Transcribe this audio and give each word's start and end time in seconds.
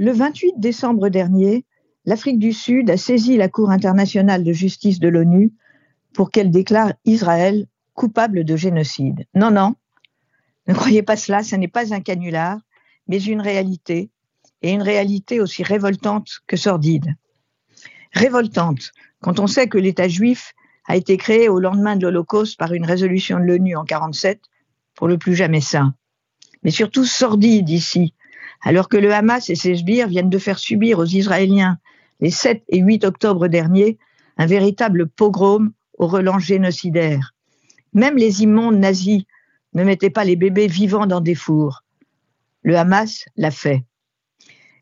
Le 0.00 0.12
28 0.12 0.54
décembre 0.56 1.10
dernier, 1.10 1.66
l'Afrique 2.06 2.38
du 2.38 2.54
Sud 2.54 2.88
a 2.88 2.96
saisi 2.96 3.36
la 3.36 3.50
Cour 3.50 3.68
internationale 3.68 4.44
de 4.44 4.52
justice 4.54 4.98
de 4.98 5.10
l'ONU 5.10 5.52
pour 6.14 6.30
qu'elle 6.30 6.50
déclare 6.50 6.94
Israël 7.04 7.66
coupable 7.92 8.44
de 8.44 8.56
génocide. 8.56 9.26
Non, 9.34 9.50
non, 9.50 9.74
ne 10.68 10.72
croyez 10.72 11.02
pas 11.02 11.16
cela, 11.18 11.42
ce 11.42 11.54
n'est 11.54 11.68
pas 11.68 11.92
un 11.92 12.00
canular, 12.00 12.58
mais 13.08 13.22
une 13.22 13.42
réalité, 13.42 14.08
et 14.62 14.70
une 14.72 14.80
réalité 14.80 15.38
aussi 15.38 15.62
révoltante 15.62 16.30
que 16.46 16.56
sordide. 16.56 17.14
Révoltante, 18.14 18.92
quand 19.20 19.38
on 19.38 19.46
sait 19.46 19.68
que 19.68 19.76
l'État 19.76 20.08
juif 20.08 20.54
a 20.86 20.96
été 20.96 21.18
créé 21.18 21.50
au 21.50 21.60
lendemain 21.60 21.96
de 21.96 22.06
l'Holocauste 22.06 22.58
par 22.58 22.72
une 22.72 22.86
résolution 22.86 23.38
de 23.38 23.44
l'ONU 23.44 23.76
en 23.76 23.84
47 23.84 24.40
pour 24.94 25.08
le 25.08 25.18
plus 25.18 25.34
jamais 25.34 25.60
saint. 25.60 25.94
Mais 26.62 26.70
surtout 26.70 27.04
sordide 27.04 27.68
ici, 27.68 28.14
alors 28.62 28.88
que 28.88 28.96
le 28.96 29.12
Hamas 29.12 29.50
et 29.50 29.54
ses 29.54 29.76
sbires 29.76 30.08
viennent 30.08 30.30
de 30.30 30.38
faire 30.38 30.58
subir 30.58 30.98
aux 30.98 31.06
Israéliens 31.06 31.78
les 32.20 32.30
7 32.30 32.62
et 32.68 32.78
8 32.78 33.04
octobre 33.04 33.48
dernier 33.48 33.98
un 34.36 34.46
véritable 34.46 35.08
pogrom 35.08 35.72
au 35.98 36.06
relents 36.06 36.38
génocidaire. 36.38 37.34
Même 37.92 38.16
les 38.16 38.42
immondes 38.42 38.78
nazis 38.78 39.24
ne 39.74 39.84
mettaient 39.84 40.10
pas 40.10 40.24
les 40.24 40.36
bébés 40.36 40.66
vivants 40.66 41.06
dans 41.06 41.20
des 41.20 41.34
fours. 41.34 41.82
Le 42.62 42.76
Hamas 42.76 43.24
l'a 43.36 43.50
fait. 43.50 43.84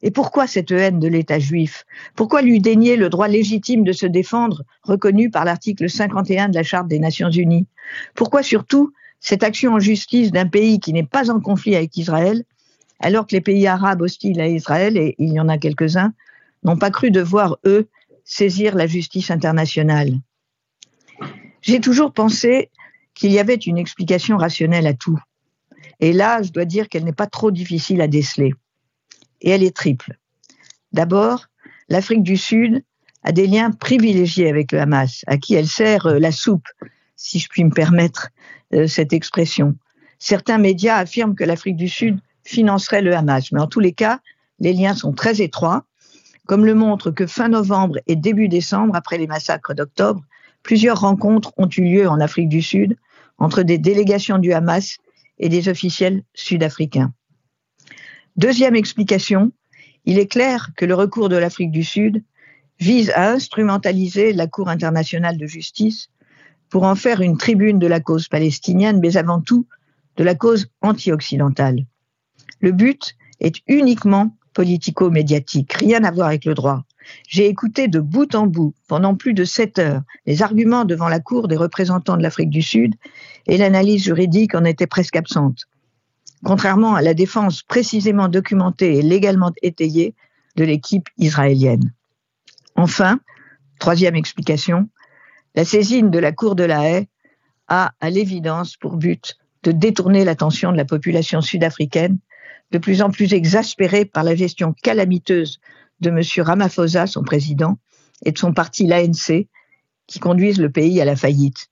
Et 0.03 0.11
pourquoi 0.11 0.47
cette 0.47 0.71
haine 0.71 1.01
de 1.01 1.09
l'État 1.09 1.39
juif? 1.39 1.85
Pourquoi 2.15 2.43
lui 2.43 2.61
dénier 2.61 2.97
le 2.97 3.09
droit 3.09 3.27
légitime 3.27 3.83
de 3.83 3.93
se 3.93 4.07
défendre, 4.07 4.63
reconnu 4.83 5.31
par 5.31 5.45
l'article 5.45 5.91
51 5.91 6.51
de 6.51 6.55
la 6.55 6.63
Charte 6.63 6.87
des 6.87 7.01
Nations 7.01 7.31
Unies? 7.31 7.67
Pourquoi 8.15 8.43
surtout 8.43 8.93
cette 9.21 9.43
action 9.43 9.75
en 9.75 9.81
justice 9.81 10.31
d'un 10.31 10.47
pays 10.47 10.79
qui 10.79 10.93
n'est 10.93 11.03
pas 11.07 11.31
en 11.31 11.41
conflit 11.41 11.75
avec 11.75 11.97
Israël, 11.97 12.45
alors 13.01 13.27
que 13.27 13.35
les 13.35 13.41
pays 13.41 13.67
arabes 13.67 14.03
hostiles 14.03 14.41
à 14.41 14.49
Israël, 14.49 14.97
et 14.97 15.15
il 15.19 15.33
y 15.33 15.41
en 15.41 15.49
a 15.49 15.59
quelques-uns, 15.59 16.13
n'ont 16.65 16.77
pas 16.77 16.91
cru 16.91 17.11
devoir, 17.11 17.59
eux, 17.65 17.89
saisir 18.25 18.75
la 18.75 18.87
justice 18.87 19.31
internationale 19.31 20.13
J'ai 21.63 21.81
toujours 21.81 22.13
pensé 22.13 22.71
qu'il 23.15 23.33
y 23.33 23.39
avait 23.39 23.55
une 23.55 23.79
explication 23.79 24.37
rationnelle 24.37 24.87
à 24.87 24.95
tout. 24.95 25.19
Et 26.01 26.13
là, 26.13 26.43
je 26.43 26.51
dois 26.51 26.65
dire 26.65 26.89
qu'elle 26.89 27.05
n'est 27.05 27.13
pas 27.13 27.27
trop 27.27 27.51
difficile 27.51 28.01
à 28.01 28.07
déceler 28.07 28.55
et 29.41 29.51
elle 29.51 29.63
est 29.63 29.75
triple. 29.75 30.19
D'abord, 30.93 31.47
l'Afrique 31.89 32.23
du 32.23 32.37
Sud 32.37 32.85
a 33.23 33.33
des 33.33 33.47
liens 33.47 33.71
privilégiés 33.71 34.49
avec 34.49 34.73
le 34.73 34.81
Hamas, 34.81 35.25
à 35.27 35.37
qui 35.39 35.55
elle 35.55 35.67
sert 35.67 36.07
euh, 36.07 36.19
la 36.19 36.33
soupe, 36.33 36.69
si 37.17 37.39
je 37.39 37.49
puis 37.49 37.65
me 37.65 37.71
permettre 37.71 38.29
euh, 38.75 38.87
cette 38.87 39.13
expression. 39.13 39.77
Certains 40.19 40.59
médias 40.59 40.97
affirment 40.97 41.35
que 41.35 41.45
l'Afrique 41.45 41.77
du 41.77 41.89
Sud 41.89 42.19
financerait 42.49 43.03
le 43.03 43.15
Hamas, 43.15 43.53
mais 43.53 43.61
en 43.61 43.67
tous 43.67 43.81
les 43.81 43.93
cas, 43.93 44.21
les 44.59 44.73
liens 44.73 44.95
sont 44.95 45.13
très 45.13 45.43
étroits, 45.43 45.85
comme 46.47 46.65
le 46.65 46.75
montre 46.75 47.11
que 47.11 47.27
fin 47.27 47.49
novembre 47.49 47.99
et 48.07 48.17
début 48.17 48.49
décembre, 48.49 48.97
après 48.97 49.19
les 49.19 49.27
massacres 49.27 49.75
d'octobre, 49.75 50.23
plusieurs 50.63 51.01
rencontres 51.01 51.53
ont 51.59 51.69
eu 51.69 51.83
lieu 51.83 52.09
en 52.09 52.21
Afrique 52.21 52.49
du 52.49 52.63
Sud 52.63 52.97
entre 53.37 53.63
des 53.63 53.77
délégations 53.77 54.39
du 54.39 54.53
Hamas 54.55 54.97
et 55.39 55.51
des 55.51 55.69
officiels 55.69 56.23
sud-africains. 56.35 57.13
Deuxième 58.37 58.77
explication, 58.77 59.53
il 60.07 60.19
est 60.19 60.27
clair 60.27 60.71
que 60.77 60.87
le 60.87 60.95
recours 60.95 61.29
de 61.29 61.37
l'Afrique 61.37 61.71
du 61.71 61.85
Sud 61.85 62.25
vise 62.81 63.11
à 63.11 63.31
instrumentaliser 63.31 64.33
la 64.33 64.47
Cour 64.47 64.71
internationale 64.71 65.37
de 65.37 65.47
justice 65.47 66.09
pour 66.71 66.85
en 66.85 66.95
faire 66.95 67.21
une 67.21 67.37
tribune 67.37 67.79
de 67.79 67.87
la 67.87 68.01
cause 68.01 68.27
palestinienne, 68.29 69.01
mais 69.01 69.19
avant 69.19 69.41
tout 69.43 69.67
de 70.17 70.25
la 70.25 70.35
cause 70.35 70.69
anti-occidentale. 70.81 71.85
Le 72.61 72.73
but 72.73 73.15
est 73.41 73.57
uniquement 73.69 74.37
politico-médiatique, 74.55 75.75
rien 75.75 76.03
à 76.05 76.11
voir 76.11 76.29
avec 76.29 76.45
le 76.45 76.55
droit. 76.55 76.85
J'ai 77.29 77.47
écouté 77.47 77.89
de 77.89 78.01
bout 78.01 78.35
en 78.35 78.47
bout, 78.47 78.75
pendant 78.87 79.15
plus 79.15 79.33
de 79.33 79.45
sept 79.45 79.79
heures, 79.79 80.03
les 80.27 80.43
arguments 80.43 80.85
devant 80.85 81.09
la 81.09 81.21
Cour 81.21 81.49
des 81.49 81.57
représentants 81.57 82.17
de 82.17 82.23
l'Afrique 82.23 82.51
du 82.51 82.63
Sud 82.63 82.95
et 83.47 83.57
l'analyse 83.57 84.05
juridique 84.05 84.55
en 84.55 84.65
était 84.65 84.87
presque 84.87 85.17
absente 85.17 85.67
contrairement 86.45 86.95
à 86.95 87.03
la 87.03 87.15
défense 87.15 87.63
précisément 87.63 88.29
documentée 88.29 88.99
et 88.99 89.03
légalement 89.03 89.53
étayée 89.63 90.15
de 90.57 90.65
l'équipe 90.65 91.09
israélienne. 91.19 91.93
Enfin, 92.77 93.21
troisième 93.79 94.17
explication, 94.17 94.89
la 95.55 95.65
saisine 95.65 96.11
de 96.11 96.19
la 96.19 96.33
Cour 96.33 96.55
de 96.55 96.65
la 96.65 96.89
haie 96.89 97.09
a 97.69 97.93
à 98.01 98.11
l'évidence 98.11 98.77
pour 98.77 98.97
but 98.97 99.37
de 99.65 99.73
détourner 99.73 100.25
l'attention 100.25 100.73
de 100.73 100.77
la 100.77 100.85
population 100.85 101.41
sud-africaine, 101.41 102.19
de 102.71 102.79
plus 102.79 103.03
en 103.03 103.11
plus 103.11 103.33
exaspérée 103.33 104.05
par 104.05 104.25
la 104.25 104.35
gestion 104.35 104.75
calamiteuse 104.83 105.61
de 106.01 106.11
M. 106.11 106.21
Ramaphosa, 106.45 107.07
son 107.07 107.23
président, 107.23 107.79
et 108.25 108.33
de 108.33 108.39
son 108.39 108.53
parti 108.53 108.87
l'ANC, 108.87 109.47
qui 110.07 110.19
conduisent 110.19 110.61
le 110.61 110.71
pays 110.71 111.01
à 111.01 111.05
la 111.05 111.17
faillite. 111.17 111.69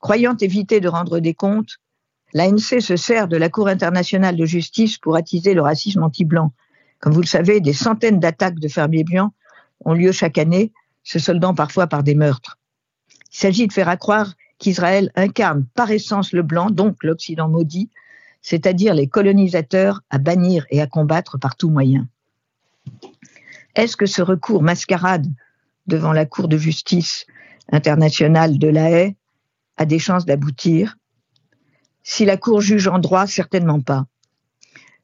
Croyant 0.00 0.36
éviter 0.36 0.80
de 0.80 0.88
rendre 0.88 1.20
des 1.20 1.34
comptes, 1.34 1.78
L'ANC 2.34 2.80
se 2.80 2.96
sert 2.96 3.28
de 3.28 3.36
la 3.36 3.48
Cour 3.48 3.68
internationale 3.68 4.36
de 4.36 4.44
justice 4.44 4.98
pour 4.98 5.16
attiser 5.16 5.54
le 5.54 5.62
racisme 5.62 6.02
anti-blanc. 6.02 6.52
Comme 7.00 7.12
vous 7.12 7.20
le 7.20 7.26
savez, 7.26 7.60
des 7.60 7.72
centaines 7.72 8.20
d'attaques 8.20 8.58
de 8.58 8.68
fermiers 8.68 9.04
blancs 9.04 9.32
ont 9.84 9.94
lieu 9.94 10.12
chaque 10.12 10.38
année, 10.38 10.72
se 11.02 11.18
soldant 11.18 11.54
parfois 11.54 11.86
par 11.86 12.02
des 12.02 12.14
meurtres. 12.14 12.58
Il 13.32 13.38
s'agit 13.38 13.66
de 13.66 13.72
faire 13.72 13.88
accroire 13.88 14.34
qu'Israël 14.58 15.12
incarne 15.14 15.66
par 15.74 15.90
essence 15.90 16.32
le 16.32 16.42
blanc, 16.42 16.70
donc 16.70 17.04
l'Occident 17.04 17.48
maudit, 17.48 17.90
c'est-à-dire 18.46 18.94
les 18.94 19.08
colonisateurs 19.08 20.02
à 20.08 20.18
bannir 20.18 20.66
et 20.70 20.80
à 20.80 20.86
combattre 20.86 21.36
par 21.36 21.56
tout 21.56 21.68
moyen. 21.68 22.06
Est-ce 23.74 23.96
que 23.96 24.06
ce 24.06 24.22
recours 24.22 24.62
mascarade 24.62 25.26
devant 25.88 26.12
la 26.12 26.26
Cour 26.26 26.46
de 26.46 26.56
justice 26.56 27.26
internationale 27.72 28.56
de 28.56 28.68
la 28.68 28.92
haie 28.92 29.16
a 29.78 29.84
des 29.84 29.98
chances 29.98 30.26
d'aboutir? 30.26 30.96
Si 32.04 32.24
la 32.24 32.36
Cour 32.36 32.60
juge 32.60 32.86
en 32.86 33.00
droit, 33.00 33.26
certainement 33.26 33.80
pas. 33.80 34.06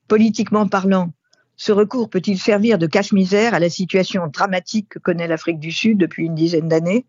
Politiquement 0.06 0.68
parlant, 0.68 1.12
ce 1.56 1.72
recours 1.72 2.10
peut-il 2.10 2.38
servir 2.38 2.78
de 2.78 2.86
cache-misère 2.86 3.54
à 3.54 3.58
la 3.58 3.70
situation 3.70 4.28
dramatique 4.28 4.88
que 4.88 4.98
connaît 5.00 5.26
l'Afrique 5.26 5.58
du 5.58 5.72
Sud 5.72 5.98
depuis 5.98 6.26
une 6.26 6.36
dizaine 6.36 6.68
d'années? 6.68 7.06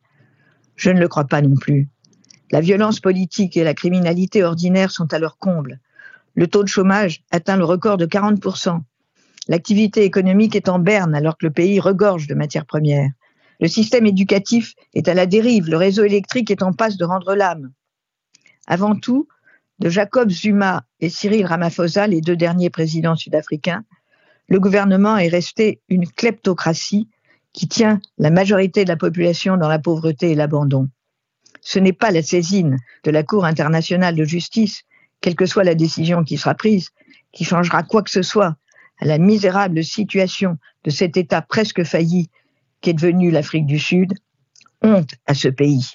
Je 0.76 0.90
ne 0.90 1.00
le 1.00 1.08
crois 1.08 1.26
pas 1.26 1.44
non 1.44 1.56
plus. 1.56 1.90
La 2.50 2.60
violence 2.60 3.00
politique 3.00 3.56
et 3.56 3.64
la 3.64 3.76
criminalité 3.76 4.44
ordinaire 4.44 4.90
sont 4.90 5.14
à 5.14 5.20
leur 5.20 5.38
comble. 5.38 5.80
Le 6.36 6.48
taux 6.48 6.64
de 6.64 6.68
chômage 6.68 7.24
atteint 7.32 7.58
le 7.58 7.66
record 7.66 7.98
de 7.98 8.06
40%. 8.06 8.82
L'activité 9.48 10.04
économique 10.04 10.56
est 10.56 10.70
en 10.70 10.80
berne 10.80 11.16
alors 11.16 11.38
que 11.38 11.46
le 11.46 11.52
pays 11.52 11.80
regorge 11.80 12.28
de 12.28 12.34
matières 12.34 12.66
premières. 12.66 13.10
Le 13.60 13.68
système 13.68 14.06
éducatif 14.06 14.74
est 14.94 15.08
à 15.08 15.14
la 15.14 15.26
dérive, 15.26 15.70
le 15.70 15.78
réseau 15.78 16.04
électrique 16.04 16.50
est 16.50 16.64
en 16.64 16.74
passe 16.74 16.98
de 16.98 17.06
rendre 17.06 17.36
l'âme. 17.36 17.72
Avant 18.68 18.96
tout, 18.96 19.28
de 19.80 19.90
Jacob 19.90 20.30
Zuma 20.30 20.86
et 21.00 21.10
Cyril 21.10 21.46
Ramaphosa, 21.46 22.08
les 22.08 22.22
deux 22.22 22.36
derniers 22.36 22.70
présidents 22.70 23.16
sud-africains, 23.16 23.84
le 24.48 24.60
gouvernement 24.60 25.18
est 25.18 25.28
resté 25.28 25.82
une 25.90 26.08
kleptocratie 26.08 27.10
qui 27.54 27.68
tient 27.68 28.00
la 28.18 28.30
majorité 28.30 28.84
de 28.84 28.90
la 28.90 28.98
population 28.98 29.58
dans 29.58 29.68
la 29.68 29.80
pauvreté 29.80 30.32
et 30.32 30.36
l'abandon. 30.36 30.90
Ce 31.62 31.80
n'est 31.80 31.94
pas 31.94 32.12
la 32.12 32.22
saisine 32.22 32.78
de 33.04 33.12
la 33.12 33.24
Cour 33.24 33.46
internationale 33.46 34.16
de 34.16 34.26
justice, 34.26 34.84
quelle 35.24 35.36
que 35.36 35.46
soit 35.46 35.64
la 35.64 35.74
décision 35.74 36.26
qui 36.26 36.38
sera 36.38 36.54
prise, 36.54 36.90
qui 37.32 37.46
changera 37.46 37.82
quoi 37.82 38.04
que 38.04 38.12
ce 38.12 38.22
soit 38.22 38.58
à 39.00 39.06
la 39.06 39.18
misérable 39.18 39.82
situation 39.82 40.58
de 40.84 40.90
cet 40.90 41.16
État 41.16 41.42
presque 41.42 41.86
failli 41.86 42.30
qu'est 42.82 42.94
devenu 42.94 43.32
l'Afrique 43.32 43.66
du 43.66 43.80
Sud. 43.80 44.14
Honte 44.82 45.16
à 45.26 45.34
ce 45.34 45.48
pays. 45.48 45.94